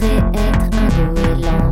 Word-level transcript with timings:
pourrait 0.00 0.16
être 0.48 0.98
un 0.98 1.12
goéland. 1.12 1.69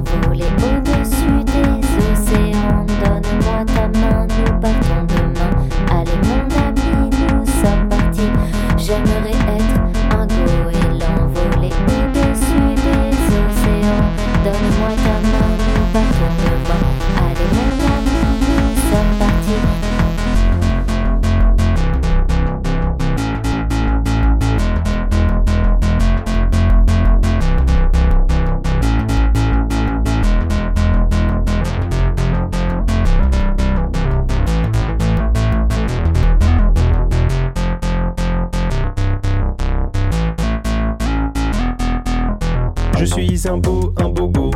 suis 43.26 43.48
un 43.48 43.56
beau, 43.56 43.92
un 43.96 44.10
bogo, 44.10 44.50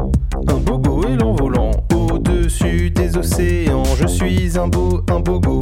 un 0.48 0.56
bogo 0.58 1.02
et 1.05 1.16
volant 1.16 1.72
au-dessus 1.92 2.91
des 2.91 3.16
océans. 3.16 3.82
Je 4.00 4.06
suis 4.06 4.56
un 4.56 4.68
beau, 4.68 5.00
un 5.10 5.18
bogo, 5.18 5.58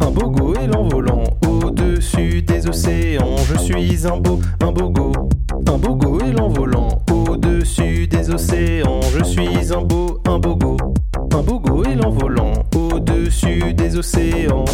un 0.00 0.10
bogo 0.10 0.54
et 0.54 0.66
l'en 0.66 0.88
volant 0.88 1.22
au-dessus 1.46 2.42
des 2.42 2.68
océans. 2.68 3.36
Je 3.48 3.56
suis 3.56 4.06
un 4.06 4.16
beau, 4.16 4.40
un 4.60 4.72
bogo, 4.72 5.12
un 5.68 5.78
bogo 5.78 6.18
et 6.20 6.32
l'en 6.32 6.48
volant 6.48 6.88
au-dessus 7.12 8.08
des 8.08 8.30
océans. 8.30 9.00
Je 9.16 9.22
suis 9.22 9.72
un 9.72 9.82
beau, 9.82 10.20
un 10.26 10.38
bogo, 10.38 10.76
un 11.32 11.42
bogo 11.42 11.84
et 11.84 11.94
l'en 11.94 12.10
volant 12.10 12.52
au-dessus 12.74 13.74
des 13.74 13.96
océans. 13.96 14.64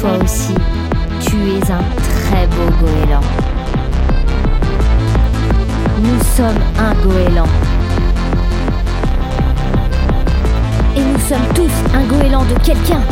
toi 0.00 0.10
aussi, 0.22 0.54
tu 1.20 1.36
es 1.36 1.72
un 1.72 1.82
très 1.98 2.46
beau 2.46 2.70
goéland. 2.80 3.20
Nous 6.00 6.20
sommes 6.36 6.62
un 6.78 6.94
goéland. 7.02 7.48
Et 10.96 11.00
nous 11.00 11.18
sommes 11.28 11.52
tous 11.54 11.70
un 11.94 12.04
goéland 12.04 12.44
de 12.44 12.54
quelqu'un. 12.64 13.02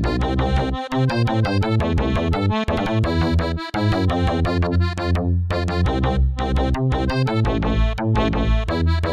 Thank 0.00 0.22
you. 9.04 9.07